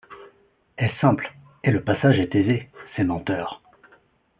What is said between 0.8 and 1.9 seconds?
simple, et le